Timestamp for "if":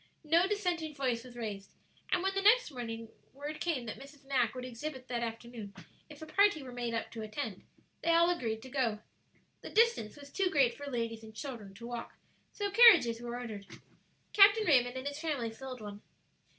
6.09-6.23